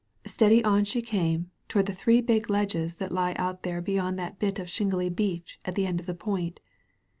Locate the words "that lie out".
2.95-3.61